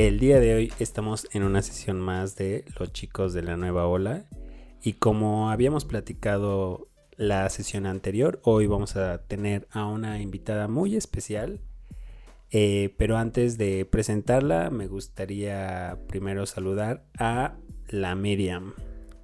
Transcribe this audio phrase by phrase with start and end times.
[0.00, 3.86] El día de hoy estamos en una sesión más de los chicos de la nueva
[3.86, 4.24] ola
[4.82, 6.88] y como habíamos platicado
[7.18, 11.60] la sesión anterior, hoy vamos a tener a una invitada muy especial.
[12.50, 17.56] Eh, pero antes de presentarla, me gustaría primero saludar a
[17.88, 18.72] la Miriam.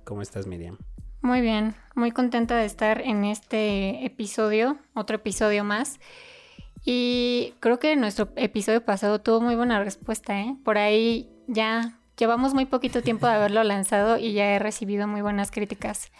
[0.04, 0.76] ¿Cómo estás, Miriam?
[1.22, 5.98] Muy bien, muy contenta de estar en este episodio, otro episodio más.
[6.88, 10.56] Y creo que nuestro episodio pasado tuvo muy buena respuesta, ¿eh?
[10.64, 15.20] Por ahí ya llevamos muy poquito tiempo de haberlo lanzado y ya he recibido muy
[15.20, 16.12] buenas críticas.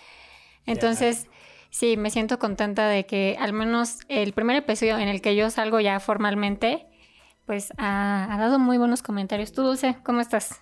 [0.67, 1.29] Entonces,
[1.71, 5.51] sí, me siento contenta de que al menos el primer episodio en el que yo
[5.51, 6.85] salgo ya formalmente,
[7.47, 9.53] pues ha, ha dado muy buenos comentarios.
[9.53, 10.59] Tú, Dulce, ¿cómo estás?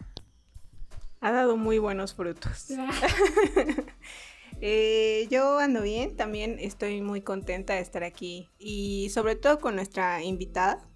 [1.22, 2.66] Ha dado muy buenos frutos.
[4.66, 9.74] Eh, yo ando bien, también estoy muy contenta de estar aquí y sobre todo con
[9.74, 10.88] nuestra invitada.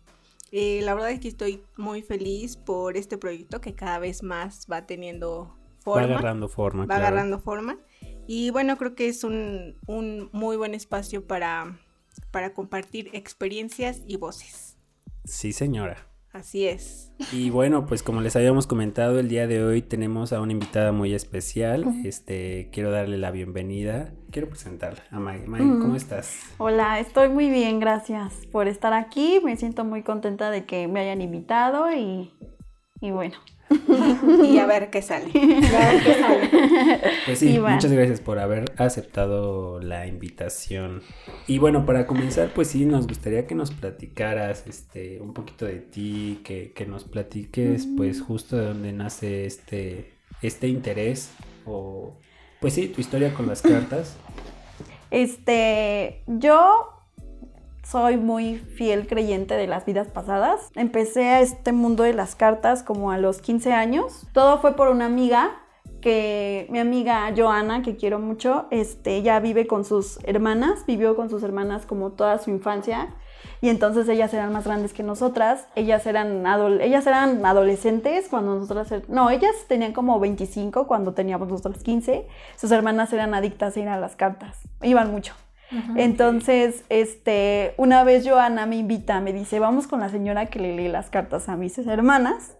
[0.53, 4.67] Eh, la verdad es que estoy muy feliz por este proyecto que cada vez más
[4.73, 6.07] va teniendo forma.
[6.07, 6.87] Va agarrando forma.
[6.87, 7.79] Va agarrando forma.
[8.27, 11.79] Y bueno, creo que es un, un muy buen espacio para,
[12.31, 14.79] para compartir experiencias y voces.
[15.27, 16.09] Sí, señora.
[16.39, 17.13] Así es.
[17.33, 20.93] Y bueno, pues como les habíamos comentado, el día de hoy tenemos a una invitada
[20.93, 21.85] muy especial.
[22.05, 24.13] Este, quiero darle la bienvenida.
[24.31, 25.41] Quiero presentarla a May.
[25.49, 26.39] May, ¿cómo estás?
[26.59, 29.41] Hola, estoy muy bien, gracias por estar aquí.
[29.45, 32.33] Me siento muy contenta de que me hayan invitado y,
[33.01, 33.35] y bueno,
[33.71, 35.31] y a ver qué sale.
[37.27, 41.03] Pues sí, muchas gracias por haber aceptado la invitación.
[41.47, 45.81] Y bueno, para comenzar, pues sí, nos gustaría que nos platicaras este, un poquito de
[45.81, 51.31] ti, que, que nos platiques pues justo de dónde nace este, este interés
[51.65, 52.17] o
[52.61, 54.17] pues sí, tu historia con las cartas.
[55.11, 56.98] Este, yo
[57.91, 60.71] soy muy fiel creyente de las vidas pasadas.
[60.75, 64.27] Empecé a este mundo de las cartas como a los 15 años.
[64.33, 65.63] Todo fue por una amiga
[66.03, 71.31] que mi amiga Joana, que quiero mucho, este, ya vive con sus hermanas, vivió con
[71.31, 73.15] sus hermanas como toda su infancia.
[73.61, 75.67] Y entonces ellas eran más grandes que nosotras.
[75.75, 76.45] Ellas eran,
[76.81, 78.93] ellas eran adolescentes cuando nosotras...
[78.93, 82.27] Er-, no, ellas tenían como 25 cuando teníamos nosotros 15.
[82.57, 84.59] Sus hermanas eran adictas a ir a las cartas.
[84.83, 85.35] Iban mucho.
[85.97, 90.75] Entonces, este, una vez Joana me invita, me dice, vamos con la señora que le
[90.75, 92.57] lee las cartas a mis hermanas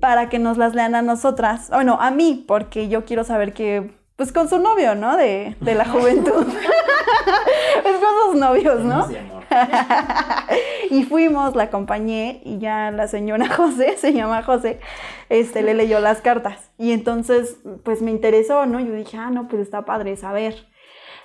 [0.00, 3.96] para que nos las lean a nosotras, bueno, a mí, porque yo quiero saber que,
[4.16, 5.16] pues con su novio, ¿no?
[5.16, 6.46] De, de la juventud.
[7.84, 9.06] es con sus novios, ¿no?
[10.90, 14.80] y fuimos, la acompañé y ya la señora José, se llama José,
[15.28, 16.70] este, le leyó las cartas.
[16.78, 18.80] Y entonces, pues me interesó, ¿no?
[18.80, 20.66] Yo dije, ah, no, pues está padre saber.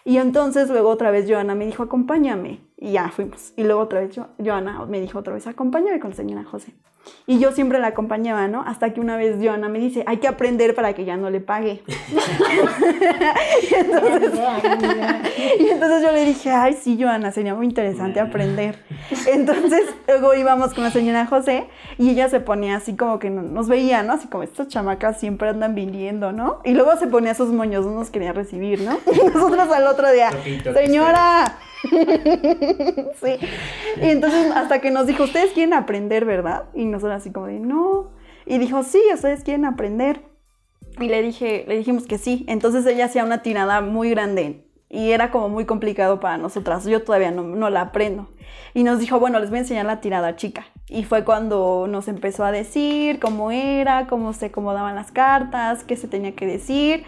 [0.03, 2.59] Y entonces luego otra vez Joana me dijo, acompáñame.
[2.81, 3.53] Y ya fuimos.
[3.55, 6.73] Y luego otra vez Joana me dijo otra vez, acompáñame con la señora José.
[7.27, 8.63] Y yo siempre la acompañaba, ¿no?
[8.65, 11.41] Hasta que una vez Joana me dice, hay que aprender para que ya no le
[11.41, 11.83] pague.
[11.87, 14.31] y, entonces,
[15.59, 18.79] y, entonces, yo le dije, ay, sí, Joana, sería muy interesante aprender.
[19.27, 21.67] Entonces luego íbamos con la señora José
[21.97, 24.13] y ella se ponía así como que nos veía, ¿no?
[24.13, 26.61] Así como estas chamacas siempre andan viniendo, ¿no?
[26.63, 28.97] Y luego se ponía sus moños, no nos quería recibir, ¿no?
[29.11, 30.31] Y nosotros al otro día,
[30.73, 31.59] señora.
[33.21, 33.37] sí.
[34.01, 36.65] Y entonces hasta que nos dijo, ustedes quieren aprender, ¿verdad?
[36.73, 38.11] Y nosotros así como de, no.
[38.45, 40.21] Y dijo, sí, ustedes quieren aprender.
[40.99, 42.45] Y le dije, le dijimos que sí.
[42.47, 46.85] Entonces ella hacía una tirada muy grande y era como muy complicado para nosotras.
[46.85, 48.27] Yo todavía no, no, la aprendo.
[48.73, 50.65] Y nos dijo, bueno, les voy a enseñar la tirada chica.
[50.89, 55.95] Y fue cuando nos empezó a decir cómo era, cómo se acomodaban las cartas, qué
[55.95, 57.05] se tenía que decir.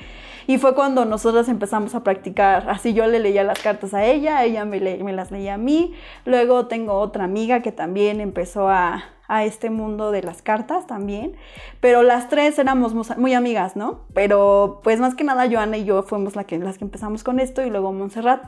[0.47, 2.69] Y fue cuando nosotros empezamos a practicar.
[2.69, 5.93] Así yo le leía las cartas a ella, ella me, las leía a mí.
[6.25, 11.35] Luego tengo otra amiga que también empezó a, a este mundo de las cartas también.
[11.79, 14.01] Pero las tres éramos muy amigas, ¿no?
[14.13, 17.63] Pero pues más que nada Joana y yo fuimos que, las que empezamos con esto
[17.63, 18.43] y luego Montserrat.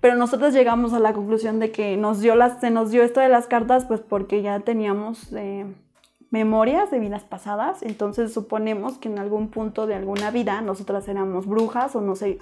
[0.00, 3.20] Pero nosotros llegamos a la conclusión de que nos dio las, se nos dio esto
[3.20, 5.32] de las cartas pues porque ya teníamos...
[5.32, 5.66] Eh,
[6.34, 11.46] memorias de vidas pasadas, entonces suponemos que en algún punto de alguna vida nosotras éramos
[11.46, 12.38] brujas o no sé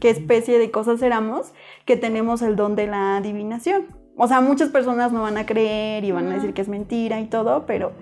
[0.00, 1.52] qué especie de cosas éramos,
[1.84, 3.84] que tenemos el don de la adivinación.
[4.16, 7.20] O sea, muchas personas no van a creer y van a decir que es mentira
[7.20, 7.92] y todo, pero...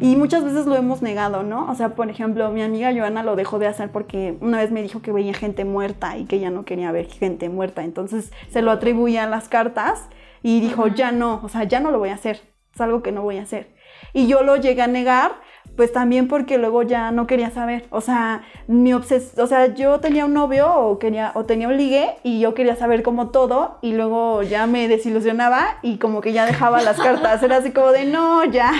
[0.00, 1.70] Y muchas veces lo hemos negado, ¿no?
[1.70, 4.80] O sea, por ejemplo, mi amiga Joana lo dejó de hacer porque una vez me
[4.80, 7.84] dijo que veía gente muerta y que ella no quería ver gente muerta.
[7.84, 10.08] Entonces se lo atribuía a las cartas
[10.42, 12.40] y dijo, ya no, o sea, ya no lo voy a hacer.
[12.72, 13.75] Es algo que no voy a hacer.
[14.16, 15.32] Y yo lo llegué a negar
[15.76, 17.84] pues también porque luego ya no quería saber.
[17.90, 21.76] O sea, mi obses o sea, yo tenía un novio o quería o tenía un
[21.76, 26.32] ligue y yo quería saber como todo y luego ya me desilusionaba y como que
[26.32, 27.42] ya dejaba las cartas.
[27.42, 28.72] Era así como de, "No, ya.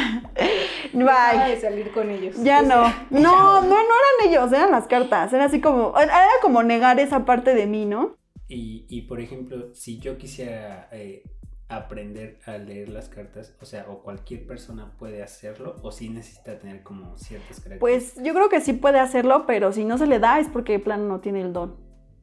[0.95, 2.43] Bye." de salir con ellos.
[2.43, 2.85] Ya O no.
[3.11, 5.35] No, no, no eran ellos, eran las cartas.
[5.35, 8.17] Era así como era como negar esa parte de mí, ¿no?
[8.49, 11.25] Y, y, por ejemplo, si yo quisiera eh,
[11.69, 16.59] aprender a leer las cartas, o sea, o cualquier persona puede hacerlo, o sí necesita
[16.59, 17.81] tener como ciertas características.
[17.81, 20.75] Pues yo creo que sí puede hacerlo, pero si no se le da es porque
[20.75, 21.77] de plano no tiene el don.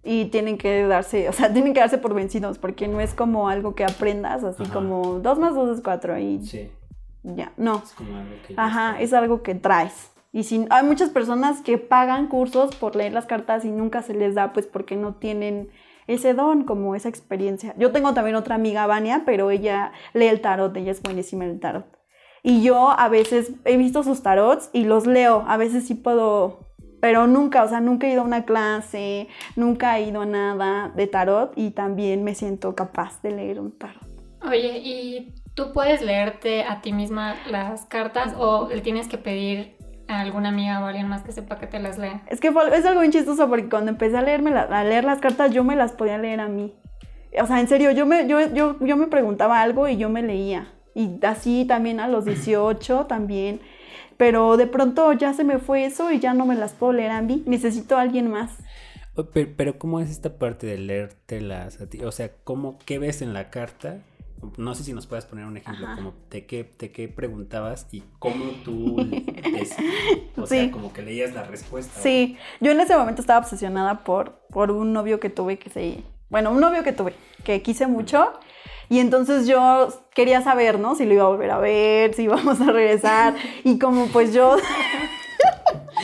[0.06, 3.50] Y tienen que darse, o sea, tienen que darse por vencidos, porque no es como
[3.50, 4.74] algo que aprendas, así Ajá.
[4.74, 6.72] como dos más dos es cuatro y Sí,
[7.24, 7.82] ya, no.
[7.84, 8.54] es como algo que...
[8.58, 10.12] Ajá, es algo que traes.
[10.32, 14.14] Y si, hay muchas personas que pagan cursos por leer las cartas y nunca se
[14.14, 15.70] les da, pues porque no tienen
[16.08, 17.74] ese don, como esa experiencia.
[17.78, 21.52] Yo tengo también otra amiga, Vania, pero ella lee el tarot, ella es buenísima en
[21.52, 21.86] el tarot.
[22.42, 26.74] Y yo a veces he visto sus tarots y los leo, a veces sí puedo,
[27.00, 30.92] pero nunca, o sea, nunca he ido a una clase, nunca he ido a nada
[30.96, 34.04] de tarot y también me siento capaz de leer un tarot.
[34.46, 39.78] Oye, ¿y tú puedes leerte a ti misma las cartas o le tienes que pedir
[40.14, 42.22] a alguna amiga o a alguien más que sepa que te las lea?
[42.28, 45.04] Es que fue- es algo bien chistoso porque cuando empecé a, leerme la- a leer
[45.04, 46.74] las cartas yo me las podía leer a mí.
[47.42, 50.22] O sea, en serio, yo me, yo, yo, yo me preguntaba algo y yo me
[50.22, 50.72] leía.
[50.96, 53.60] Y así también a los 18 también.
[54.18, 57.10] Pero de pronto ya se me fue eso y ya no me las puedo leer
[57.12, 57.44] a mí.
[57.48, 58.52] Necesito a alguien más.
[59.34, 62.04] Pero, pero ¿cómo es esta parte de leértelas a ti?
[62.04, 63.98] O sea, ¿cómo, ¿qué ves en la carta?
[64.58, 65.96] No sé si nos puedes poner un ejemplo, Ajá.
[65.96, 68.98] como de qué, de qué preguntabas y cómo tú,
[70.38, 70.56] o Sí.
[70.60, 72.00] sea, como que leías la respuesta.
[72.02, 76.04] Sí, yo en ese momento estaba obsesionada por, por un novio que tuve que se...
[76.30, 77.14] Bueno, un novio que tuve,
[77.44, 78.34] que quise mucho.
[78.90, 80.96] Y entonces yo quería saber, ¿no?
[80.96, 83.36] Si lo iba a volver a ver, si íbamos a regresar.
[83.64, 84.56] Y como pues yo...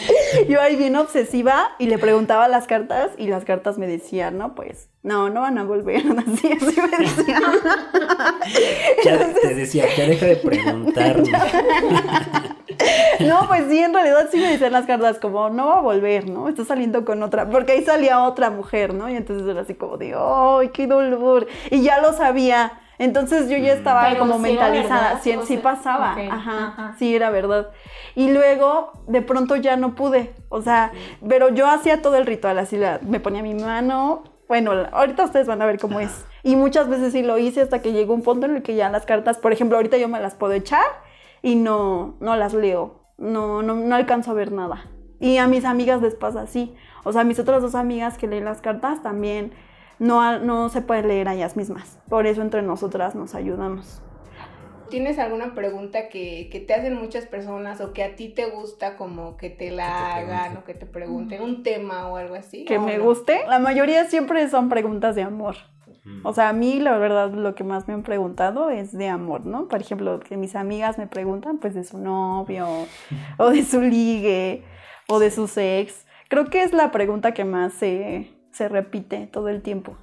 [0.49, 4.55] yo ahí bien obsesiva y le preguntaba las cartas y las cartas me decían, ¿no?
[4.55, 6.03] Pues, no, no van a volver.
[6.27, 7.43] Así, así me decían.
[9.03, 11.31] Ya te decía, ya deja de preguntarme.
[13.19, 16.29] No, pues sí, en realidad sí me decían las cartas como, no va a volver,
[16.29, 16.49] ¿no?
[16.49, 19.09] Está saliendo con otra, porque ahí salía otra mujer, ¿no?
[19.09, 21.47] Y entonces era así como de, ¡ay, qué dolor!
[21.69, 22.79] Y ya lo sabía.
[22.99, 26.95] Entonces yo ya estaba Pero como mentalizada, sí, sí pasaba, ok, ajá, ajá.
[26.99, 27.69] sí era verdad.
[28.15, 30.91] Y luego, de pronto ya no pude, o sea,
[31.27, 35.23] pero yo hacía todo el ritual, así la, me ponía mi mano, bueno, la- ahorita
[35.23, 36.25] ustedes van a ver cómo es.
[36.43, 38.89] Y muchas veces sí lo hice hasta que llegó un punto en el que ya
[38.89, 40.83] las cartas, por ejemplo, ahorita yo me las puedo echar
[41.41, 44.85] y no, no las leo, no, no, no alcanzo a ver nada.
[45.21, 46.75] Y a mis amigas les pasa así.
[47.03, 49.53] O sea, mis otras dos amigas que leen las cartas también
[49.99, 51.99] no, no se pueden leer a ellas mismas.
[52.09, 54.01] Por eso entre nosotras nos ayudamos.
[54.89, 58.97] ¿Tienes alguna pregunta que, que te hacen muchas personas o que a ti te gusta
[58.97, 62.33] como que te la Que te hagan o que te pregunten un tema o algo
[62.33, 62.65] así?
[62.65, 63.03] Que ¿O me no?
[63.03, 63.41] guste.
[63.47, 65.57] La mayoría siempre son preguntas de amor.
[66.05, 66.25] Mm.
[66.25, 69.45] O sea, a mí la verdad lo que más me han preguntado es de amor,
[69.45, 69.67] ¿no?
[69.67, 72.67] Por ejemplo, que mis amigas me preguntan pues de su novio
[73.37, 74.63] o de su ligue
[75.07, 76.07] o de su ex.
[76.29, 79.97] Creo que es la pregunta que más se, se repite todo el tiempo.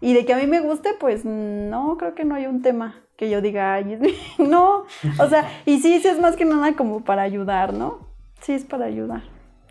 [0.00, 2.96] Y de que a mí me guste, pues no, creo que no hay un tema
[3.16, 3.98] que yo diga, ay,
[4.38, 4.84] no.
[5.18, 8.08] O sea, y sí, sí es más que nada como para ayudar, ¿no?
[8.40, 9.22] Sí, es para ayudar.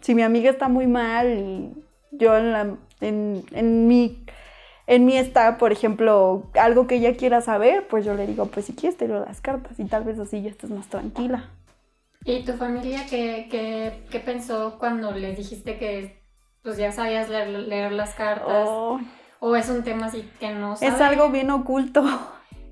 [0.01, 1.73] Si mi amiga está muy mal y
[2.12, 4.23] yo en, la- en, en mi
[4.88, 8.66] en mí está, por ejemplo, algo que ella quiera saber, pues yo le digo, pues
[8.66, 11.49] si quieres te leo las cartas y tal vez así ya estés más tranquila.
[12.25, 16.20] ¿Y tu familia qué, qué, qué pensó cuando les dijiste que
[16.63, 18.68] pues ya sabías leer, leer las cartas?
[18.69, 18.99] Oh,
[19.39, 20.95] ¿O es un tema así que no sabes?
[20.95, 22.03] es algo bien oculto.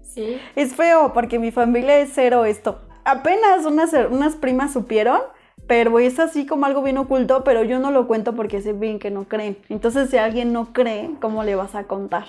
[0.03, 0.39] Sí.
[0.55, 2.79] Es feo porque mi familia es cero esto.
[3.05, 5.21] Apenas unas, unas primas supieron,
[5.67, 8.97] pero es así como algo bien oculto, pero yo no lo cuento porque sé bien
[8.99, 9.57] que no creen.
[9.69, 12.25] Entonces si alguien no cree, ¿cómo le vas a contar?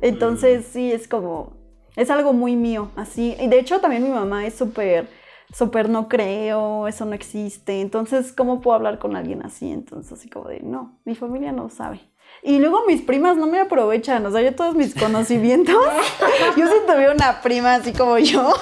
[0.00, 1.52] Entonces sí, es como,
[1.96, 3.36] es algo muy mío, así.
[3.40, 5.08] Y de hecho también mi mamá es súper,
[5.52, 7.80] súper no creo, eso no existe.
[7.80, 9.70] Entonces, ¿cómo puedo hablar con alguien así?
[9.70, 12.00] Entonces así como de, no, mi familia no sabe.
[12.42, 15.74] Y luego mis primas no me aprovechan, o sea, yo todos mis conocimientos,
[16.56, 18.52] yo si tuviera una prima así como yo,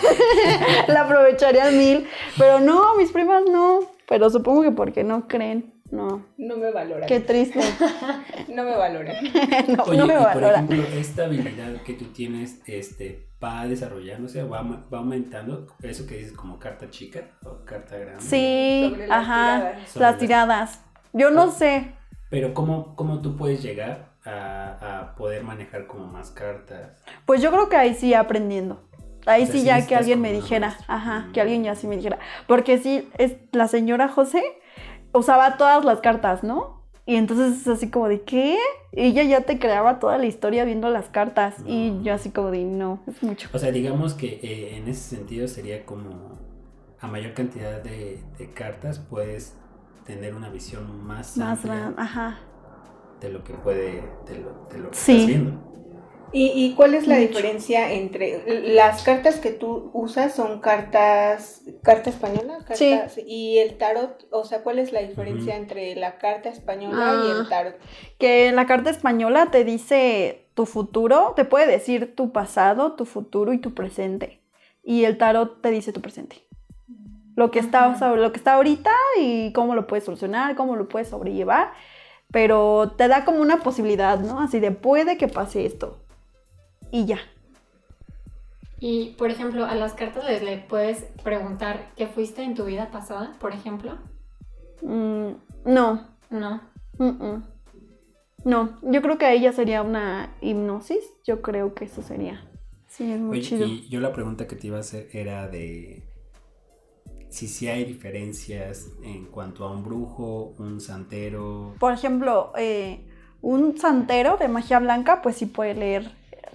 [0.88, 6.26] la aprovecharía mil, pero no, mis primas no, pero supongo que porque no creen, no,
[6.36, 7.06] No me valoran.
[7.08, 7.60] qué triste,
[8.48, 9.16] No me valoran.
[9.76, 10.64] no, Oye, no me y por valoran.
[10.70, 16.32] ejemplo, esta habilidad que tú tienes, este, va desarrollándose, va, va aumentando, eso que dices
[16.32, 18.20] como carta chica o carta grande.
[18.22, 19.88] Sí, Sobre las ajá, tiradas.
[19.90, 20.84] Sobre las las- tiradas.
[21.12, 21.92] Yo no sé,
[22.30, 27.00] Pero ¿cómo, cómo tú puedes llegar a, a poder manejar como más cartas?
[27.24, 28.82] pues yo creo que ahí sí aprendiendo.
[29.24, 31.32] Ahí O sea, sí ya que alguien me dijera, ajá, Mm.
[31.32, 32.18] que alguien ya sí me dijera.
[32.46, 34.42] Porque sí, es, la señora José
[35.16, 36.76] usaba todas las cartas, ¿no?
[37.08, 38.58] Y entonces es así como de, ¿qué?
[38.92, 41.54] Ella ya te creaba toda la historia viendo las cartas.
[41.64, 43.48] Y yo así como de, no, es mucho.
[43.52, 46.36] O sea, digamos que eh, en ese sentido sería como
[47.00, 49.54] a mayor cantidad de, de cartas puedes
[50.04, 52.38] tener una visión más, Más amplia ajá.
[53.20, 55.12] de lo que puede, de lo, de lo que Sí.
[55.12, 55.52] estás viendo.
[56.32, 58.42] ¿Y, y cuál es la diferencia entre
[58.74, 64.26] las cartas que tú usas son cartas carta española cartas, y el tarot?
[64.30, 65.62] O sea, ¿cuál es la diferencia Ujú.
[65.62, 67.36] entre la carta española y Ah.
[67.40, 67.76] el tarot?
[68.18, 73.52] Que la carta española te dice tu futuro, te puede decir tu pasado, tu futuro
[73.52, 74.42] y tu presente.
[74.82, 76.36] Y el tarot te dice tu presente.
[77.36, 78.90] Lo que está, lo que está ahorita
[79.20, 81.72] y cómo lo puedes solucionar, cómo lo puedes sobrellevar.
[82.32, 84.40] Pero te da como una posibilidad, ¿no?
[84.40, 86.02] Así de puede que pase esto.
[86.90, 87.18] Y ya.
[88.78, 92.90] Y, por ejemplo, a las cartas les le puedes preguntar qué fuiste en tu vida
[92.90, 93.96] pasada, por ejemplo.
[94.82, 95.30] Mm,
[95.64, 96.06] no.
[96.30, 96.60] No.
[98.44, 101.04] No, yo creo que ahí ya sería una hipnosis.
[101.24, 102.48] Yo creo que eso sería.
[102.86, 103.66] Sí, es muy Oye, chido.
[103.66, 106.04] y yo la pregunta que te iba a hacer era de
[107.28, 111.74] si sí hay diferencias en cuanto a un brujo, un santero.
[111.78, 113.04] Por ejemplo, eh,
[113.42, 116.10] un santero de magia blanca, pues sí puede leer.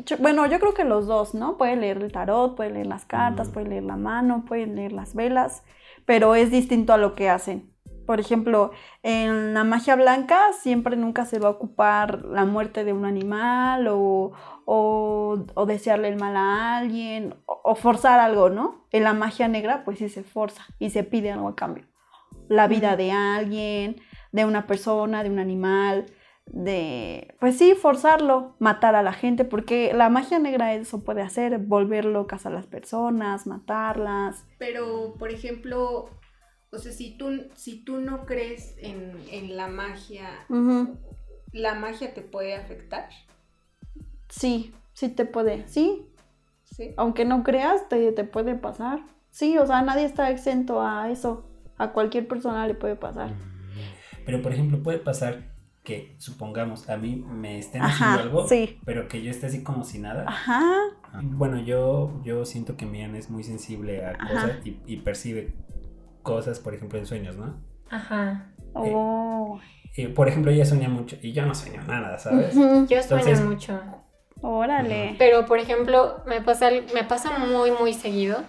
[0.06, 1.58] Yo- bueno, yo creo que los dos, ¿no?
[1.58, 3.54] Puede leer el tarot, puede leer las cartas, Ujú.
[3.56, 5.64] puede leer la mano, puede leer las velas,
[6.06, 7.70] pero es distinto a lo que hacen.
[8.08, 8.72] Por ejemplo,
[9.04, 13.88] en la magia blanca siempre nunca se va a ocupar la muerte de un animal
[13.88, 14.32] o,
[14.66, 18.86] o, o desearle el mal a alguien o, o forzar algo, ¿no?
[18.92, 21.86] En la magia negra pues sí se forza y se pide algo a cambio.
[22.50, 24.02] La vida de alguien,
[24.34, 26.08] de una persona, de un animal,
[26.52, 31.58] de, pues sí, forzarlo, matar a la gente, porque la magia negra eso puede hacer,
[31.60, 34.46] volver locas a las personas, matarlas.
[34.58, 36.10] Pero, por ejemplo,
[36.72, 40.28] o sea, si tú, si tú no crees en, en la magia.
[41.54, 43.10] ¿la magia te puede afectar?
[44.30, 46.06] Sí, sí te puede, sí,
[46.64, 46.94] ¿Sí?
[46.98, 49.02] aunque no creas, te, te puede pasar.
[49.30, 51.46] Sí, o sea, nadie está exento a eso,
[51.78, 53.34] a cualquier persona le puede pasar.
[54.26, 55.51] Pero por ejemplo, puede pasar
[55.84, 58.80] que, supongamos, a mí me estén haciendo Ajá, algo, sí.
[58.86, 60.26] pero que yo esté así como si nada.
[60.28, 60.64] Ajá,
[61.14, 64.28] Ah, Bueno, yo, yo siento que Mian es muy sensible a Ajá.
[64.28, 65.54] cosas y, y percibe
[66.24, 67.56] cosas, por ejemplo, en sueños, ¿no?
[67.90, 68.54] Ajá.
[68.74, 69.60] oh,
[69.98, 72.54] Y, por ejemplo, ella sueña mucho y yo no sueño nada, ¿sabes?
[72.56, 73.82] Yo sueño Entonces- mucho.
[74.42, 75.16] órale.
[75.18, 78.44] Pero, por ejemplo, me pasa, me pasa muy, muy seguido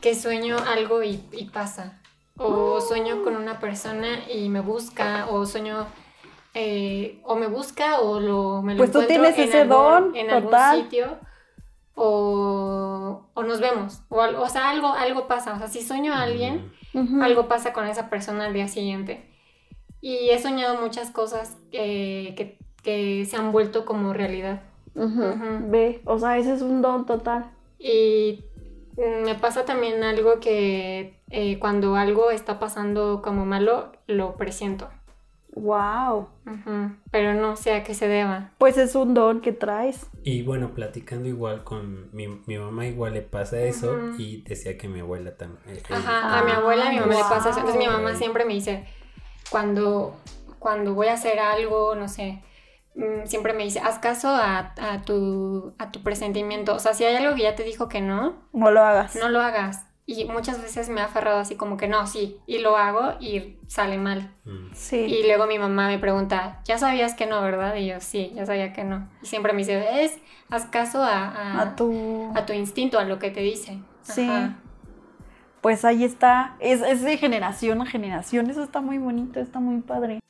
[0.00, 2.00] que sueño algo y, y pasa.
[2.38, 5.86] O sueño con una persona y me busca, o sueño,
[6.58, 9.76] eh, o me busca, o lo, me lo Pues tú encuentro tienes en ese algún-
[9.76, 11.18] don, en algún sitio,
[11.94, 15.54] o, o nos vemos, o, o sea, algo, algo pasa.
[15.54, 16.72] O sea, si sueño a alguien,
[17.22, 19.30] algo pasa con esa persona al día siguiente.
[20.00, 24.62] Y he soñado muchas cosas que, que, que se han vuelto como realidad.
[24.94, 27.50] Ve, o sea, ese es un don total.
[27.78, 28.44] Y
[28.96, 34.88] me pasa también algo que eh, cuando algo está pasando como malo, lo presiento.
[35.56, 36.28] Wow.
[37.10, 38.50] Pero no sé a qué se deba.
[38.58, 40.06] Pues es un don que traes.
[40.22, 44.86] Y bueno, platicando igual con mi, mi mamá, igual le pasa eso y decía que
[44.86, 45.78] mi abuela también.
[45.90, 47.60] Ajá, a mi abuela, a mi mamá le pasa eso.
[47.60, 48.84] Entonces mi mamá siempre me dice,
[49.50, 50.14] cuando,
[50.58, 52.42] cuando voy a hacer algo, no sé,
[52.94, 56.74] mm, siempre me dice, haz caso a, a tu, a tu presentimiento.
[56.74, 59.16] O sea, si hay algo que ya te dijo que no, No lo hagas.
[59.16, 59.85] no lo hagas.
[60.08, 63.56] Y muchas veces me ha aferrado así como que no, sí, y lo hago y
[63.66, 64.32] sale mal.
[64.44, 64.68] Mm.
[64.72, 64.98] Sí.
[64.98, 67.74] Y luego mi mamá me pregunta, ¿ya sabías que no, verdad?
[67.74, 69.08] Y yo, sí, ya sabía que no.
[69.20, 70.18] Y siempre me dice, ¿ves?
[70.48, 72.30] Haz caso a, a, a tu.
[72.36, 73.80] a tu instinto, a lo que te dice.
[74.02, 74.28] Sí.
[74.28, 74.58] Ajá.
[75.60, 76.54] Pues ahí está.
[76.60, 78.48] Es, es de generación a generación.
[78.48, 80.20] Eso está muy bonito, está muy padre.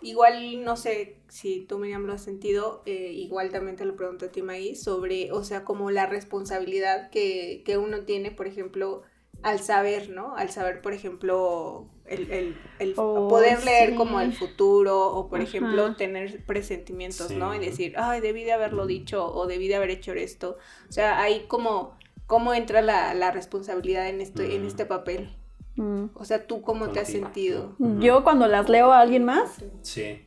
[0.00, 4.26] Igual, no sé si tú, Miriam, lo has sentido, eh, igual también te lo pregunto
[4.26, 9.02] a ti, Maíz, sobre, o sea, como la responsabilidad que, que uno tiene, por ejemplo,
[9.42, 10.36] al saber, ¿no?
[10.36, 13.94] Al saber, por ejemplo, el, el- el Oh, poder leer sí.
[13.94, 15.42] como el futuro o, por Ajá.
[15.42, 17.54] ejemplo, tener presentimientos, ¿no?
[17.54, 20.58] Y decir, ay, debí de haberlo dicho o debí de haber hecho esto.
[20.88, 25.30] O sea, ahí como, ¿cómo entra la, la responsabilidad en, esto, en este papel?
[25.76, 26.06] Mm.
[26.14, 27.74] O sea, ¿tú cómo te has sentido?
[28.00, 30.24] Yo cuando las leo a alguien más, Sí.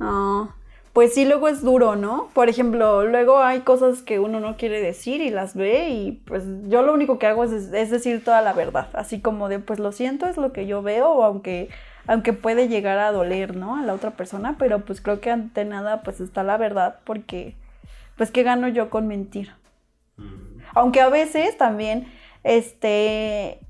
[0.00, 0.54] ah,
[0.92, 2.30] pues sí, luego es duro, ¿no?
[2.32, 6.44] Por ejemplo, luego hay cosas que uno no quiere decir y las ve y pues
[6.68, 9.78] yo lo único que hago es, es decir toda la verdad, así como de pues
[9.78, 11.68] lo siento, es lo que yo veo, aunque,
[12.06, 13.76] aunque puede llegar a doler, ¿no?
[13.76, 17.54] A la otra persona, pero pues creo que ante nada pues está la verdad porque
[18.16, 19.50] pues qué gano yo con mentir.
[20.16, 20.60] Mm.
[20.74, 22.10] Aunque a veces también,
[22.42, 23.60] este,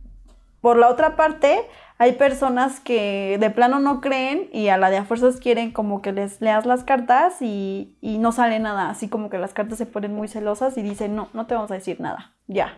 [0.60, 1.58] por la otra parte,
[1.98, 6.02] hay personas que de plano no creen y a la de a fuerzas quieren como
[6.02, 8.90] que les leas las cartas y, y no sale nada.
[8.90, 11.70] Así como que las cartas se ponen muy celosas y dicen, no, no te vamos
[11.70, 12.34] a decir nada.
[12.46, 12.76] Ya.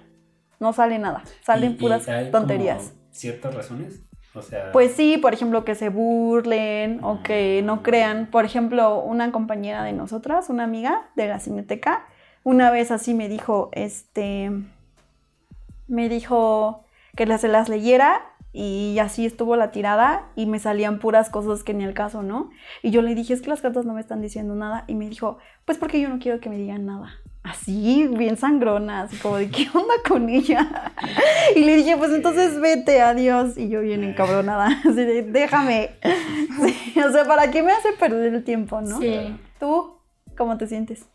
[0.61, 1.23] No sale nada.
[1.43, 2.91] Salen Y- y puras hay tonterías.
[2.91, 4.03] como ¿Ciertas razones?
[4.35, 8.27] O sea, Pues sí, por ejemplo, que se burlen o que no crean.
[8.31, 12.07] Por ejemplo, una compañera de nosotras, una amiga de la cineteca,
[12.45, 14.53] una vez así me dijo, este,
[15.89, 16.85] me dijo
[17.19, 18.21] que las- se las leyera
[18.53, 22.49] y así estuvo la tirada y me salían puras cosas que ni al caso, ¿no?
[22.83, 24.85] Y yo le dije, es que las cartas no me están diciendo nada.
[24.87, 27.11] Y me dijo, pues porque yo no quiero que me digan nada.
[27.43, 30.93] Así, bien sangrona, así como de, ¿qué onda con ella?
[31.57, 33.59] Y le dije, pues entonces vete, adiós.
[33.59, 35.91] Y yo bien encabronada, así de, déjame.
[36.63, 38.99] Sí, o sea, ¿para qué me hace perder el tiempo, no?
[39.01, 39.37] Sí.
[39.61, 39.97] ¿Tú
[40.37, 41.07] cómo te sientes?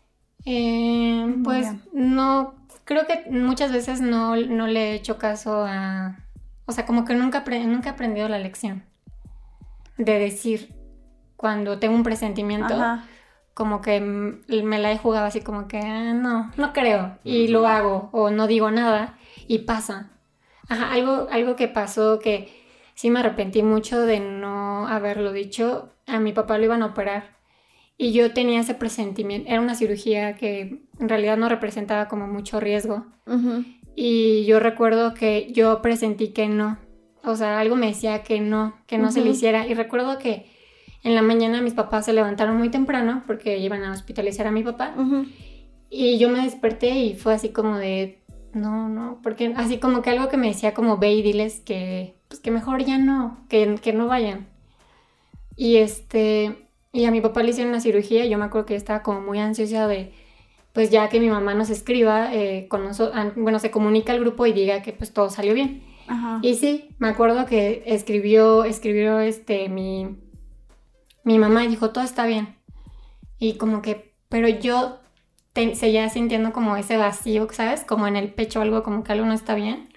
[0.46, 6.16] Eh, pues no, creo que muchas veces no, no le he hecho caso a...
[6.66, 8.84] O sea, como que nunca, nunca he aprendido la lección
[9.98, 10.74] de decir
[11.36, 13.04] cuando tengo un presentimiento, Ajá.
[13.52, 17.66] como que me la he jugado así como que "Ah, no, no creo y lo
[17.68, 20.10] hago o no digo nada y pasa.
[20.68, 22.48] Ajá, algo, algo que pasó que
[22.94, 25.90] sí me arrepentí mucho de no haberlo dicho.
[26.06, 27.36] A mi papá lo iban a operar
[27.96, 29.48] y yo tenía ese presentimiento.
[29.48, 33.06] Era una cirugía que en realidad no representaba como mucho riesgo.
[33.26, 33.64] Ujú.
[33.94, 36.78] Y yo recuerdo que yo presentí que no.
[37.22, 39.66] O sea, algo me decía que no, que no se le hiciera.
[39.66, 40.46] Y recuerdo que
[41.04, 44.62] en la mañana mis papás se levantaron muy temprano porque iban a hospitalizar a mi
[44.62, 44.94] papá.
[44.98, 45.26] Ujú.
[45.88, 50.10] Y yo me desperté y fue así como de, no, no, porque así como que
[50.10, 53.76] algo que me decía como ve y diles que, pues que mejor ya no, que,
[53.80, 54.48] que no vayan.
[55.56, 56.63] Y este,
[56.94, 59.20] y a mi papá le hicieron una cirugía y yo me acuerdo que estaba como
[59.20, 60.14] muy ansiosa de,
[60.72, 62.88] pues ya que mi mamá nos escriba, eh, con
[63.36, 65.82] bueno, se comunica al grupo y diga que pues todo salió bien.
[66.08, 66.40] Ajá.
[66.42, 70.16] Y sí, me acuerdo que escribió, escribió este, mi,
[71.24, 72.56] mi mamá y dijo, todo está bien.
[73.38, 75.00] Y como que, pero yo
[75.52, 77.84] te- seguía sintiendo como ese vacío, ¿sabes?
[77.84, 79.90] Como en el pecho algo, como que algo no está bien.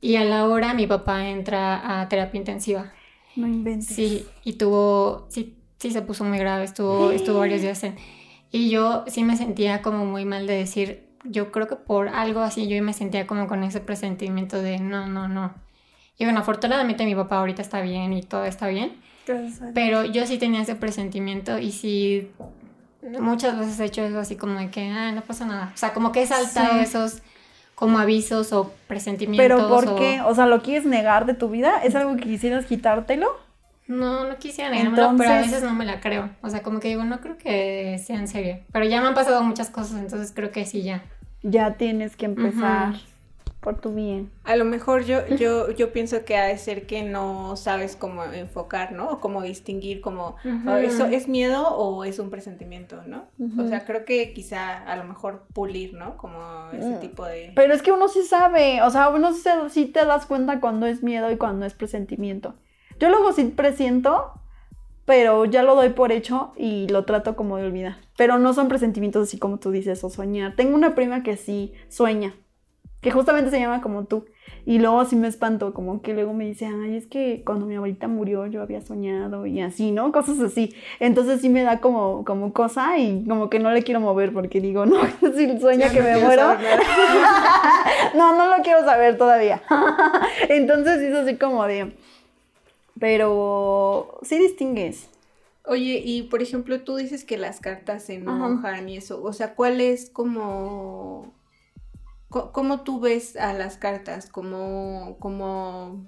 [0.00, 2.92] Y a la hora mi papá entra a terapia intensiva.
[3.36, 3.88] No inventes.
[3.88, 7.96] Sí, y tuvo, sí, sí se puso muy grave, estuvo, estuvo varios días en...
[8.50, 12.40] Y yo sí me sentía como muy mal de decir, yo creo que por algo
[12.40, 15.52] así yo me sentía como con ese presentimiento de no, no, no.
[16.18, 18.92] Y bueno, afortunadamente mi papá ahorita está bien y todo está bien,
[19.26, 22.30] Gracias pero yo sí tenía ese presentimiento y sí
[23.20, 25.70] muchas veces he hecho eso así como de que, ah, no pasa nada.
[25.74, 26.84] O sea, como que he saltado Sí.
[26.84, 27.22] esos
[27.74, 29.56] como avisos o presentimientos.
[29.58, 30.20] ¿Pero por o- qué?
[30.22, 31.82] O sea, ¿lo quieres negar de tu vida?
[31.82, 33.28] ¿Es algo que quisieras quitártelo?
[33.86, 36.30] No, no quisiera negármelo, pero a veces no me la creo.
[36.42, 38.58] O sea, como que digo, no creo que sea en serio.
[38.72, 41.04] Pero ya me han pasado muchas cosas, entonces creo que sí, ya.
[41.42, 42.94] Ya tienes que empezar
[43.60, 44.30] por tu bien.
[44.44, 48.22] A lo mejor yo, yo, yo pienso que ha de ser que no sabes cómo
[48.24, 49.08] enfocar, ¿no?
[49.08, 50.70] O cómo distinguir como Ujú.
[50.70, 53.24] "Oh, eso es miedo o es un presentimiento, ¿no?
[53.58, 56.16] O sea, creo que quizá a lo mejor pulir, ¿no?
[56.18, 57.00] Como ese Mm.
[57.00, 57.52] tipo de...
[57.54, 60.60] Pero es que uno sí sabe, o sea, uno sí, se- sí te das cuenta
[60.60, 62.54] cuando es miedo y cuando es presentimiento.
[63.00, 64.32] Yo luego sí presiento,
[65.04, 67.96] pero ya lo doy por hecho y lo trato como de olvidar.
[68.16, 70.54] Pero no son presentimientos así como tú dices o soñar.
[70.56, 72.34] Tengo una prima que sí sueña,
[73.00, 74.24] que justamente se llama como tú.
[74.66, 77.76] Y luego sí me espanto, como que luego me dice, ay, es que cuando mi
[77.76, 80.10] abuelita murió yo había soñado y así, ¿no?
[80.10, 80.74] Cosas así.
[81.00, 84.62] Entonces sí me da como, como cosa y como que no le quiero mover porque
[84.62, 84.96] digo, no,
[85.36, 86.54] si sueña Ya que no me muero.
[88.14, 89.62] no, no lo quiero saber todavía.
[90.48, 91.92] Entonces es así como de.
[93.04, 95.10] Pero sí distingues.
[95.66, 99.22] Oye, y por ejemplo, tú dices que las cartas se enojan y eso.
[99.22, 101.34] O sea, ¿cuál es como...
[102.30, 104.26] co- ¿Cómo tú ves a las cartas?
[104.30, 105.18] Como...
[105.20, 106.06] como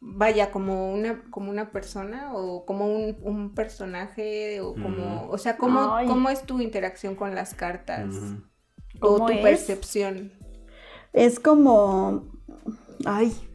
[0.00, 5.28] vaya, como una, como una persona o como un, un personaje o como...
[5.28, 6.06] O sea, ¿cómo, Ay.
[6.06, 8.06] ¿cómo es tu interacción con las cartas?
[8.14, 8.42] Ujú.
[9.02, 9.42] O ¿Cómo tu es?
[9.42, 10.32] percepción.
[11.12, 12.32] Es como.
[13.04, 13.49] Ay.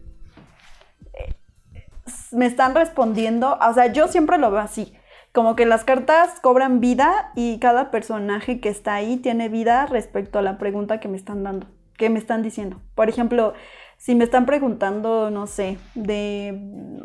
[2.32, 3.58] Me están respondiendo.
[3.60, 4.94] O sea, yo siempre lo veo así.
[5.32, 10.40] Como que las cartas cobran vida y cada personaje que está ahí tiene vida respecto
[10.40, 12.80] a la pregunta que me están dando, que me están diciendo.
[12.96, 13.54] Por ejemplo,
[13.98, 17.04] si me están preguntando, no sé, de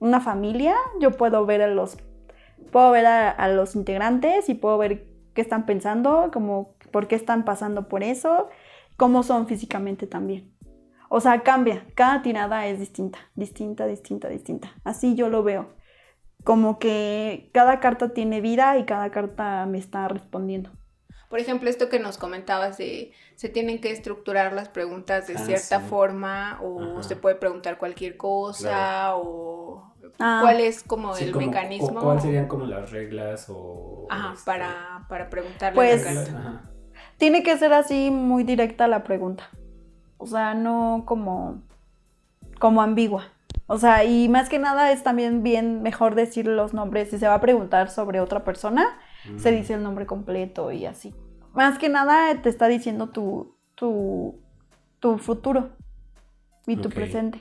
[0.00, 1.98] una familia, yo puedo ver a los,
[2.72, 7.14] puedo ver a, a los integrantes y puedo ver qué están pensando, como por qué
[7.14, 8.48] están pasando por eso,
[8.96, 10.50] cómo son físicamente también.
[11.12, 14.70] O sea, cambia, cada tirada es distinta, distinta, distinta, distinta.
[14.84, 15.74] Así yo lo veo.
[16.44, 20.70] Como que cada carta tiene vida y cada carta me está respondiendo.
[21.28, 25.38] Por ejemplo, esto que nos comentabas de se tienen que estructurar las preguntas de Ah,
[25.38, 25.86] cierta sí.
[25.88, 27.02] forma o Ajá.
[27.02, 29.20] se puede preguntar cualquier cosa Claro.
[29.24, 30.38] o Ah.
[30.42, 34.06] cuál es como Sí, el como- mecanismo o ¿Cuáles serían como las reglas o...?
[34.10, 36.38] Ajá, este, para, para preguntarle Pues- a la carta.
[36.38, 36.70] Ajá.
[37.16, 39.50] Tiene que ser así muy directa la pregunta.
[40.22, 41.62] O sea, no como,
[42.58, 43.24] como ambigua.
[43.66, 47.10] O sea, y más que nada es también bien mejor decir los nombres.
[47.10, 48.86] Si se va a preguntar sobre otra persona,
[49.36, 49.54] se Mm.
[49.56, 51.14] dice el nombre completo y así.
[51.54, 54.38] Más que nada te está diciendo tu, tu,
[54.98, 55.70] tu futuro
[56.66, 57.40] y tu presente.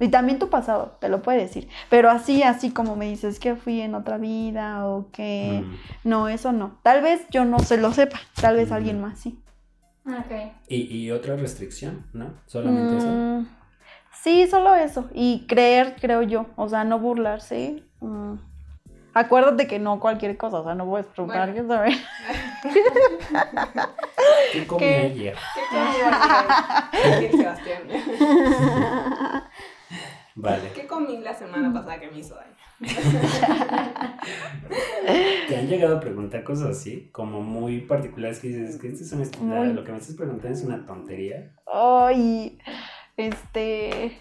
[0.00, 1.68] Y también tu pasado, te lo puede decir.
[1.88, 5.62] Pero así, así como me dices que fui en otra vida o que...
[5.64, 6.08] Mm.
[6.08, 6.78] No, eso no.
[6.82, 8.18] Tal vez yo no se lo sepa.
[8.40, 8.74] Tal vez Mm.
[8.74, 9.38] alguien más sí.
[10.06, 10.52] Ok.
[10.68, 12.34] Y, y otra restricción, ¿no?
[12.46, 13.06] Solamente eso.
[13.08, 13.46] Mm,
[14.22, 15.08] Sí, solo eso.
[15.12, 16.46] Y creer, creo yo.
[16.56, 17.82] O sea, no burlarse.
[18.00, 18.34] Mm.
[19.12, 20.60] Acuérdate que no cualquier cosa.
[20.60, 21.52] O sea, no puedes preguntar.
[21.52, 21.68] Bueno.
[21.68, 21.98] ¿sabes?
[24.52, 24.96] ¿Qué comí ¿Qué?
[24.96, 25.36] ayer?
[25.54, 27.30] ¿Qué comí ayer?
[27.32, 27.82] Sebastián?
[30.34, 30.72] Vale.
[30.74, 32.54] ¿Qué comí la semana pasada que me hizo daño?
[35.48, 37.08] ¿Te han llegado a preguntar cosas así?
[37.12, 40.56] Como muy particulares que dices, que esto es una estupidez, lo que me estás preguntando
[40.56, 41.54] es una tontería.
[41.72, 42.58] Ay,
[43.16, 44.20] este.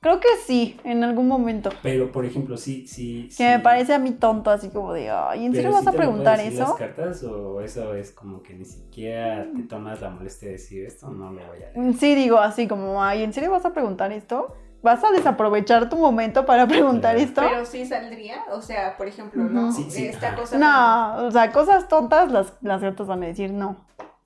[0.00, 1.70] Creo que sí, en algún momento.
[1.82, 3.28] Pero, por ejemplo, sí, sí.
[3.36, 6.38] Que me parece a mí tonto, así como de, ay, ¿en serio vas a preguntar
[6.38, 6.60] eso?
[6.60, 10.84] las cartas o eso es como que ni siquiera te tomas la molestia de decir
[10.84, 11.10] esto?
[11.10, 11.94] No lo voy a leer.
[11.94, 14.54] Sí, digo así como, ay, ¿en serio vas a preguntar esto?
[14.82, 17.40] ¿Vas a desaprovechar tu momento para preguntar esto?
[17.42, 19.72] Pero sí saldría, o sea, por ejemplo, ¿no?
[19.72, 20.56] Sí, sí, Esta cosa.
[20.58, 23.76] No, o sea, cosas tontas las, las cartas van a decir no.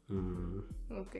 [0.08, 0.58] Mm,
[1.00, 1.16] Ok.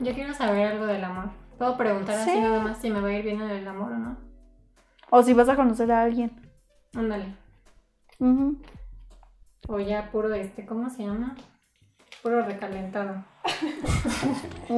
[0.00, 1.30] Yo quiero saber algo del amor.
[1.58, 2.30] ¿Puedo preguntar Sí.
[2.30, 4.16] así nada más si me va a ir bien en el amor o no?
[5.10, 6.30] O si vas a conocer a alguien.
[6.96, 7.34] Ándale.
[8.18, 8.56] Ujú.
[9.68, 11.36] O ya puro este, ¿cómo se llama?
[12.22, 13.22] Puro recalentado.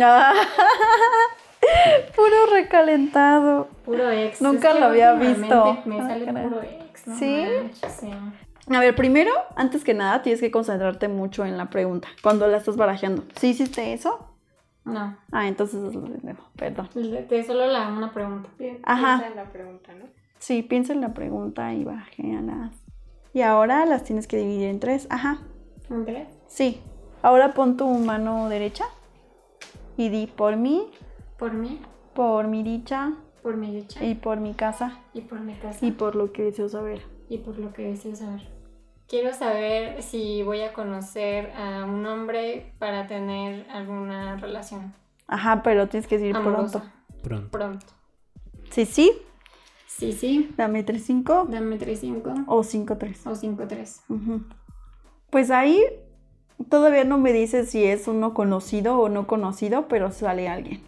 [0.00, 0.32] Ah.
[2.16, 3.68] Puro recalentado.
[3.84, 4.42] Puro ex.
[4.42, 5.78] Nunca Es que lo había visto.
[5.84, 7.06] Me Ah, sale puro ex.
[7.06, 7.44] no ¿Sí?
[7.62, 8.10] manches, sí.
[8.74, 12.08] A ver, primero, antes que nada, tienes que concentrarte mucho en la pregunta.
[12.22, 13.24] Cuando la estás barajeando.
[13.36, 14.28] ¿Sí hiciste eso?
[14.84, 15.80] No, Ah, entonces.
[16.56, 16.88] Perdón.
[17.28, 18.48] te solo la, una pregunta.
[18.84, 19.18] Ajá.
[19.18, 20.04] piensa en la pregunta, ¿no?
[20.38, 22.72] Sí, piensa en la pregunta y barajealas.
[23.32, 25.06] Y ahora las tienes que dividir en tres.
[25.10, 25.38] Ajá.
[25.88, 26.28] ¿En tres?
[26.48, 26.80] Sí.
[27.22, 28.84] Ahora pon tu mano derecha
[29.96, 30.90] y di por mí,
[31.38, 31.80] Por mí,
[32.14, 35.90] por mi dicha por mi dicha y por mi casa y por mi casa y
[35.90, 37.02] por lo que deseo saber.
[37.28, 38.42] y por lo que deseo saber.
[39.08, 44.94] Quiero saber si voy a conocer a un hombre para tener alguna relación
[45.26, 46.92] Ajá, pero tienes que decir amorosa.
[47.22, 47.22] pronto.
[47.22, 47.50] pronto.
[47.50, 47.86] Pronto.
[48.70, 49.12] Sí, sí.
[49.86, 50.50] Sí, sí.
[50.56, 53.26] Dame 3-5 Dame 3-5 o 5-3.
[53.26, 54.00] o 5-3.
[54.08, 54.42] Ujú.
[55.30, 55.82] Pues ahí
[56.68, 60.82] todavía no me dice si es uno conocido o no conocido, pero sale alguien.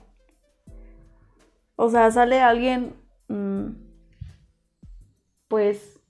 [1.76, 2.94] O sea, sale alguien,
[3.28, 3.70] mm,
[5.48, 6.00] pues,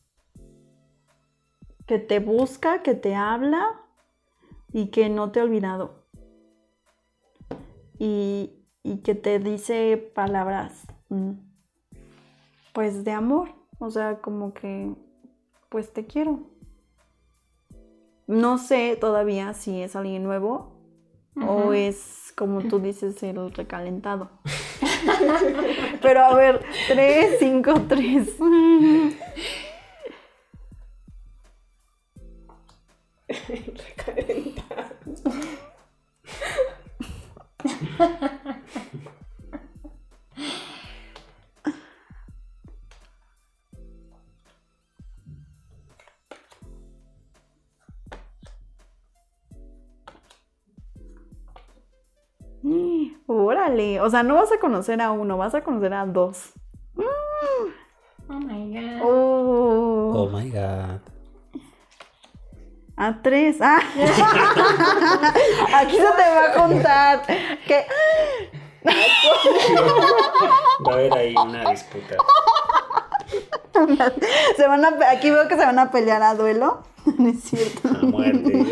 [1.86, 3.80] que te busca, que te habla
[4.72, 6.04] y que no te ha olvidado.
[7.98, 11.32] Y, y que te dice palabras, mm,
[12.72, 13.50] pues, de amor.
[13.78, 14.94] O sea, como que,
[15.70, 16.53] pues, te quiero.
[18.26, 20.72] No sé todavía si es alguien nuevo
[21.36, 21.72] o Ujú.
[21.72, 24.30] es, como tú dices, el recalentado.
[26.02, 28.36] Pero a ver, 3, 5, 3.
[53.54, 56.52] Órale, o sea, no vas a conocer a uno, vas a conocer a dos.
[56.96, 59.00] Oh my god.
[59.04, 61.00] Oh, Oh my god.
[62.96, 63.58] a tres.
[63.60, 63.78] Ah.
[65.76, 67.22] Aquí se te va a contar
[67.68, 67.86] que
[70.84, 72.16] Va a haber ahí una disputa.
[74.56, 76.82] se van a, aquí veo que se van a pelear a duelo.
[77.18, 77.86] No es cierto.
[77.88, 78.66] A muerte.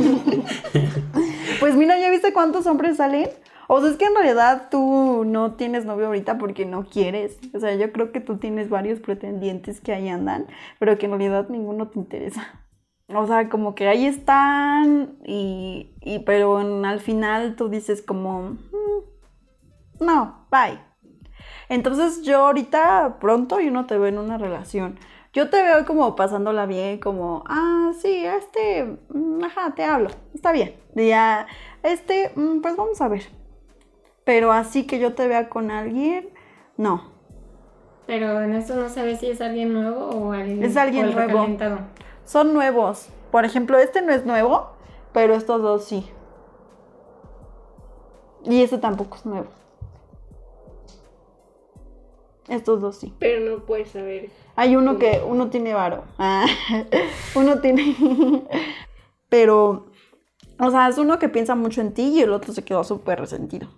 [1.61, 3.29] Pues mira, ¿ya viste cuántos hombres salen?
[3.75, 7.39] O sea, es que en realidad tú no tienes novio ahorita porque no quieres.
[7.55, 10.47] O sea, yo creo que tú tienes varios pretendientes que ahí andan,
[10.79, 12.61] pero que en realidad ninguno te interesa.
[13.15, 20.05] O sea, como que ahí están y, y pero al final tú dices como, "Mm,
[20.05, 20.79] no, bye.
[21.71, 24.99] Entonces yo ahorita pronto yo no te veo en una relación.
[25.33, 30.53] Yo te veo como pasándola bien, como, ah, sí, este, mm, ajá, te hablo, está
[30.53, 30.75] bien.
[30.95, 31.47] Y ya,
[31.83, 33.23] este, mm, pues vamos a ver.
[34.25, 36.29] Pero así que yo te vea con alguien,
[36.77, 37.11] no.
[38.07, 41.29] Pero en esto no sabes si es alguien nuevo o alguien, Es alguien o nuevo.
[41.29, 41.79] recalentado.
[42.25, 43.09] Son nuevos.
[43.31, 44.71] Por ejemplo, este no es nuevo,
[45.13, 46.07] pero estos dos sí.
[48.45, 49.49] Y este tampoco es nuevo.
[52.49, 53.15] Estos dos sí.
[53.19, 54.31] Pero no puedes saber.
[54.57, 56.05] Hay uno que uno tiene varo.
[56.19, 56.45] Ah,
[57.35, 57.97] uno tiene.
[59.29, 59.87] Pero,
[60.59, 63.21] o sea, es uno que piensa mucho en ti y el otro se quedó súper
[63.21, 63.69] resentido.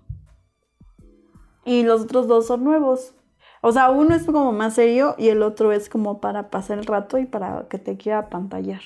[1.65, 3.15] Y los otros dos son nuevos.
[3.61, 6.85] O sea, uno es como más serio y el otro es como para pasar el
[6.85, 8.83] rato y para que te quiera pantallar.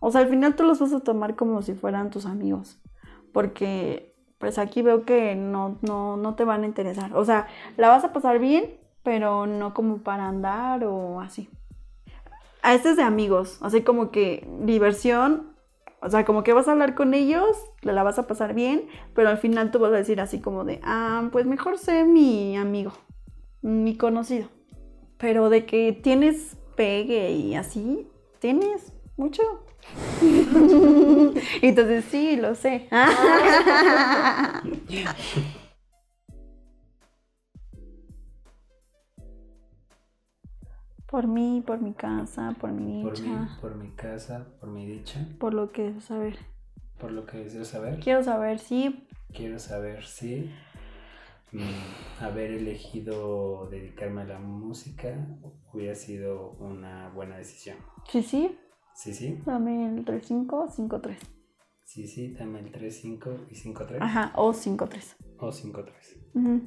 [0.00, 2.78] O sea, al final tú los vas a tomar como si fueran tus amigos.
[3.32, 7.16] Porque, pues aquí veo que no, no, no te van a interesar.
[7.16, 7.46] O sea,
[7.76, 11.48] la vas a pasar bien, pero no como para andar o así.
[12.62, 15.51] A este es de amigos, así como que diversión,
[16.02, 18.88] o sea, como que vas a hablar con ellos, te la vas a pasar bien,
[19.14, 22.56] pero al final tú vas a decir así como de, ah, pues mejor sé mi
[22.56, 22.92] amigo,
[23.62, 24.48] mi conocido.
[25.16, 28.08] Pero de que tienes pegue y así,
[28.40, 29.42] tienes mucho.
[31.62, 32.88] Entonces sí, lo sé.
[41.12, 44.86] Por mí, por mi casa, por mi Por dicha, mi, por mi casa, por mi
[44.86, 46.36] dicha, por lo que saber.
[46.98, 48.00] por lo que deseo saber.
[48.00, 50.50] Quiero saber si Quiero saber si
[51.52, 55.14] mm, haber elegido dedicarme a la música
[55.72, 57.76] hubiera sido una buena decisión.
[58.08, 58.58] sí, sí,
[58.94, 61.18] Sí, sí, dame el 35, 53.
[61.84, 65.16] sí, sí, dame el 3, 5 y 5, 3 Ajá, o 53.
[65.38, 66.16] o 5, 3.
[66.34, 66.62] Ujú.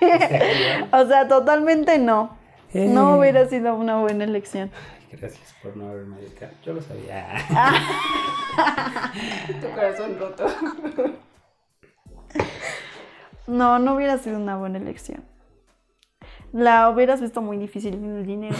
[0.92, 2.41] O sea, totalmente no.
[2.74, 4.70] No hubiera sido una buena elección.
[5.10, 6.52] Gracias por no haberme dedicado.
[6.64, 7.28] Yo lo sabía.
[9.60, 10.46] Tu corazón roto.
[13.46, 15.24] No, no hubiera sido una buena elección.
[16.52, 18.56] La hubieras visto muy difícil en el dinero.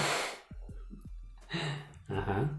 [2.08, 2.50] Ajá.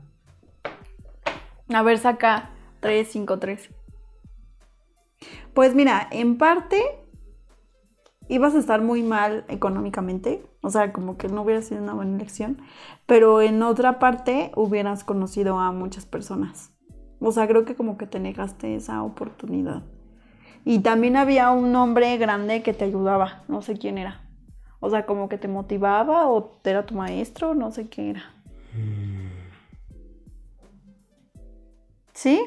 [1.73, 3.69] A ver, saca 3, 5, 3.
[5.53, 7.02] Pues mira, en parte
[8.29, 12.15] ibas a estar muy mal económicamente, o sea, como que no hubiera sido una buena
[12.15, 12.61] elección,
[13.05, 16.71] pero en otra parte hubieras conocido a muchas personas.
[17.19, 19.83] O sea, creo que como que te negaste esa oportunidad.
[20.65, 24.21] Y también había un hombre grande que te ayudaba, no sé quién era.
[24.79, 28.23] O sea, como que te motivaba o era tu maestro, no sé quién era.
[32.13, 32.41] ¿Sí?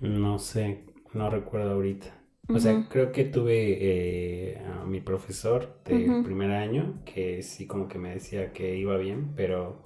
[0.00, 2.15] No sé, no recuerdo ahorita.
[2.48, 7.88] O sea, creo que tuve eh, a mi profesor del primer año que sí como
[7.88, 9.82] que me decía que iba bien, pero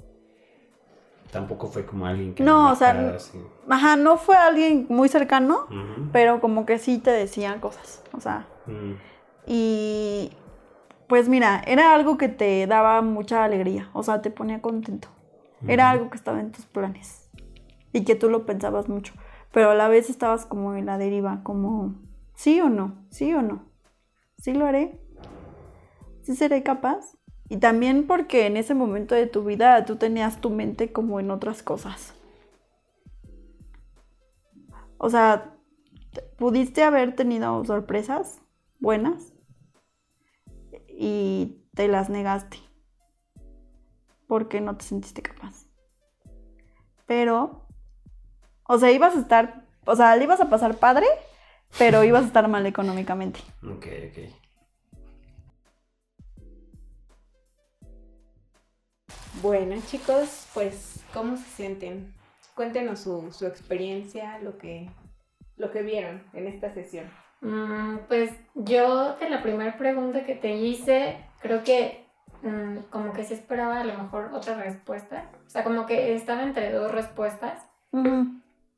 [1.30, 3.38] tampoco fue como alguien que No, me o sea, así.
[3.68, 5.68] Ajá, no fue alguien muy cercano,
[6.12, 8.02] pero como que sí te decían cosas.
[8.12, 8.92] O sea, Mm,
[9.46, 10.30] y
[11.08, 15.08] pues mira, era algo que te daba mucha alegría, o sea, te ponía contento.
[15.66, 17.28] Era algo que estaba en tus planes
[17.92, 19.12] y que tú lo pensabas mucho,
[19.52, 21.94] pero a la vez estabas como en la deriva, como
[22.40, 23.66] sí o no, sí o no,
[24.38, 24.98] sí lo haré,
[26.22, 27.18] sí seré capaz.
[27.50, 31.30] Y también porque en ese momento de tu vida tú tenías tu mente como en
[31.30, 32.14] otras cosas.
[34.96, 35.54] O sea,
[36.14, 38.40] te- pudiste haber tenido sorpresas
[38.78, 39.34] buenas
[40.88, 42.58] y te las negaste
[44.26, 45.66] porque no te sentiste capaz.
[47.06, 47.66] Pero,
[48.66, 51.06] o sea, ibas a estar, o sea, le ibas a pasar padre,
[51.78, 53.40] pero ibas a estar mal económicamente.
[53.62, 54.40] Ok, ok.
[59.42, 62.12] Bueno, chicos, pues, ¿cómo se sienten?
[62.54, 64.90] Cuéntenos su, su experiencia, lo que,
[65.56, 67.06] lo que vieron en esta sesión.
[67.40, 72.04] Mm, pues yo de la primera pregunta que te hice, creo que
[72.42, 75.30] mm, como que sí esperaba a lo mejor otra respuesta.
[75.46, 77.66] O sea, como que estaba entre dos respuestas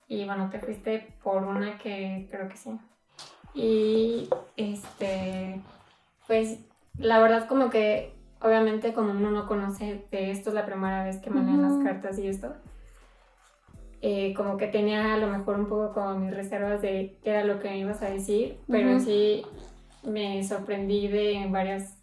[0.09, 2.71] y bueno, te fuiste por una que creo que sí.
[3.55, 5.61] Y este,
[6.27, 6.59] pues
[6.99, 11.19] la verdad como que obviamente como uno no conoce de esto es la primera vez
[11.19, 11.75] que me leen Ujú.
[11.75, 12.55] las cartas y esto,
[14.01, 17.45] eh, como que tenía a lo mejor un poco como mis reservas de qué era
[17.45, 19.05] lo que me ibas a decir, pero en Ujú.
[19.05, 19.43] sí
[20.03, 21.97] me sorprendí de varias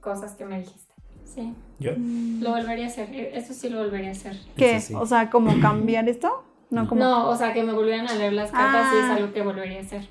[0.00, 0.92] cosas que me dijiste.
[1.24, 1.92] Sí, ¿Yo?
[2.40, 4.36] lo volvería a hacer, e- eso sí lo volvería a hacer.
[4.56, 4.80] ¿Qué?
[4.80, 4.94] Sí.
[4.94, 6.44] O sea, ¿como cambiar esto?
[6.72, 7.00] No, como...
[7.02, 9.14] No, o sea, que me volvieran a leer las cartas sí es Ah.
[9.16, 10.08] algo que volvería a hacer.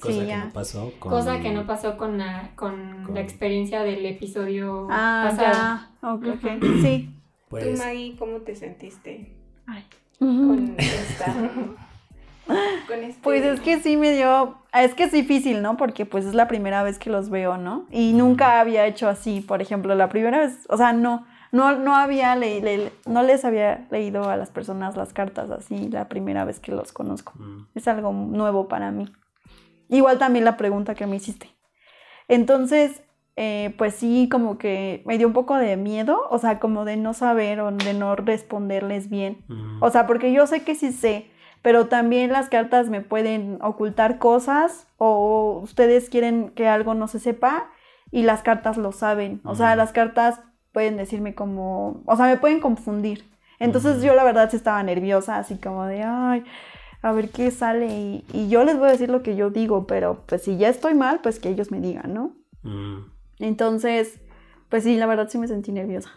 [0.00, 0.44] Cosa Sí, que ya.
[0.44, 1.10] no pasó con...
[1.10, 5.52] Cosa que no pasó con la, con Con- la experiencia del episodio Ah, pasado.
[5.52, 6.08] ya.
[6.14, 6.62] Ok, ok.
[6.82, 7.10] Sí.
[7.10, 9.32] ¿Tú, Pues, Maggie, cómo te sentiste
[9.66, 9.84] Ay.
[10.18, 11.34] con esta...
[12.86, 13.20] con este...
[13.22, 15.76] Pues es que sí me dio, es que es difícil, ¿no?
[15.76, 17.86] Porque pues es la primera vez que los veo, ¿no?
[17.90, 21.94] Y nunca había hecho así, por ejemplo, la primera vez, o sea, no, no, no
[21.96, 26.44] había, le- le- no les había leído a las personas las cartas así la primera
[26.44, 27.32] vez que los conozco.
[27.36, 29.10] mm, Es algo nuevo para mí.
[29.88, 31.48] Igual también la pregunta que me hiciste.
[32.28, 33.02] Entonces,
[33.36, 36.96] eh, pues sí, como que me dio un poco de miedo, o sea, como de
[36.96, 39.44] no saber o de no responderles bien.
[39.48, 41.30] mm, O sea, porque yo sé que sí sé,
[41.62, 47.18] pero también las cartas me pueden ocultar cosas o ustedes quieren que algo no se
[47.18, 47.70] sepa
[48.10, 49.40] y las cartas lo saben.
[49.44, 49.76] O sea, Ujú.
[49.78, 50.40] las cartas
[50.72, 53.24] pueden decirme como, o sea, me pueden confundir.
[53.58, 56.44] Entonces yo la verdad sí estaba nerviosa, así como de, ay,
[57.02, 57.86] a ver qué sale.
[57.86, 60.68] Y, y yo les voy a decir lo que yo digo, pero pues si ya
[60.68, 62.36] estoy mal, pues que ellos me digan, ¿no?
[62.62, 63.12] mm.
[63.40, 64.20] Entonces,
[64.68, 66.10] pues sí, la verdad sí me sentí nerviosa.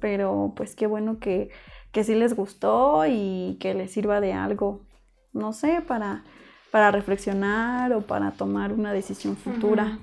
[0.00, 1.50] Pero pues qué bueno que,
[1.92, 4.86] que sí les gustó y que les sirva de algo,
[5.32, 6.24] no sé, para,
[6.70, 9.98] para reflexionar o para tomar una decisión futura.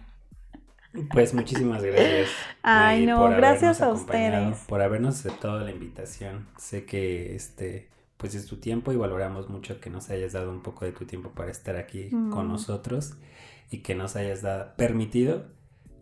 [1.11, 2.29] Pues muchísimas gracias.
[2.63, 4.57] Ay, no, gracias a ustedes.
[4.67, 6.47] Por habernos aceptado la invitación.
[6.57, 10.61] Sé que este, pues es tu tiempo y valoramos mucho que nos hayas dado un
[10.61, 12.51] poco de tu tiempo para estar aquí con Mm.
[12.51, 13.15] nosotros
[13.69, 15.45] y que nos hayas dado, permitido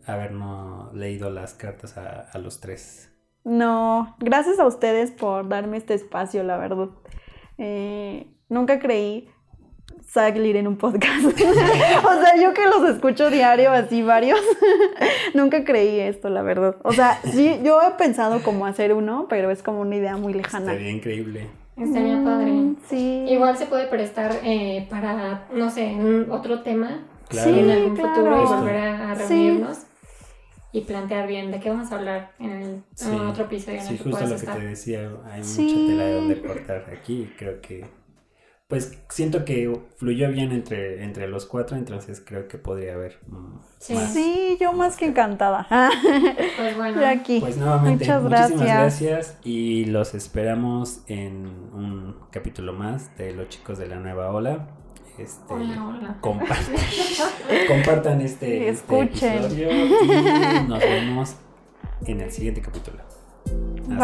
[0.06, 3.10] habernos leído las cartas a, a los tres.
[3.44, 6.88] No, gracias a ustedes por darme este espacio, la verdad.
[7.58, 9.28] Eh, nunca creí
[10.06, 11.24] salir en un podcast.
[11.26, 14.40] o sea, yo que los escucho diario, así varios,
[15.34, 16.76] nunca creí esto, la verdad.
[16.82, 20.32] O sea, sí, yo he pensado como hacer uno, pero es como una idea muy
[20.32, 20.72] lejana.
[20.72, 21.46] Estaría increíble.
[21.76, 22.50] Estaría padre.
[22.52, 23.24] Mm, Sí.
[23.28, 27.50] Igual se puede prestar eh, para, no sé, un otro tema Claro.
[27.50, 29.22] en Sí, algún futuro y volver a, a Sí.
[29.34, 29.78] reunirnos
[30.72, 33.10] y plantear bien de qué vamos a hablar en, el, en Sí.
[33.28, 34.56] otro episodio en Sí, el que justo lo que estar.
[34.58, 35.62] te decía, hay Sí.
[35.62, 37.30] mucha tela de donde cortar aquí.
[37.36, 37.84] Creo que,
[38.68, 43.58] pues siento que fluyó bien entre, entre los cuatro, entonces creo que podría haber mm,
[43.78, 43.94] Sí.
[43.94, 44.12] más.
[44.12, 45.66] Sí, yo más que encantada.
[46.56, 47.38] Pues bueno, De aquí.
[47.40, 48.68] Pues nuevamente, Muchas muchísimas gracias.
[49.00, 54.68] gracias y los esperamos en un capítulo más de Los Chicos de la Nueva Ola.
[55.18, 56.16] Este, hola, hola.
[56.20, 56.74] compartan,
[57.68, 59.32] compartan este, este Escuchen.
[59.44, 61.36] episodio y nos vemos
[62.04, 62.98] en el siguiente capítulo.
[63.92, 63.94] Hasta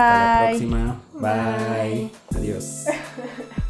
[0.44, 1.03] la próxima.
[1.14, 1.20] Bye.
[1.20, 2.11] Bye.
[2.38, 2.87] Adiós.